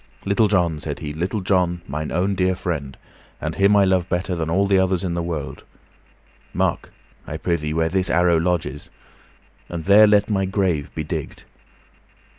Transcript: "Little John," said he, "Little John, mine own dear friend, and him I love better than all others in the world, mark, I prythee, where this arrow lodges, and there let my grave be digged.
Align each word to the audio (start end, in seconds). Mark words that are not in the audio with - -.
"Little 0.25 0.47
John," 0.47 0.79
said 0.79 0.97
he, 0.97 1.13
"Little 1.13 1.41
John, 1.41 1.81
mine 1.87 2.11
own 2.11 2.33
dear 2.33 2.55
friend, 2.55 2.97
and 3.39 3.53
him 3.53 3.75
I 3.75 3.85
love 3.85 4.09
better 4.09 4.33
than 4.35 4.49
all 4.49 4.65
others 4.81 5.03
in 5.03 5.13
the 5.13 5.21
world, 5.21 5.63
mark, 6.55 6.91
I 7.27 7.37
prythee, 7.37 7.71
where 7.75 7.87
this 7.87 8.09
arrow 8.09 8.39
lodges, 8.39 8.89
and 9.69 9.83
there 9.85 10.07
let 10.07 10.27
my 10.27 10.45
grave 10.45 10.91
be 10.95 11.03
digged. 11.03 11.43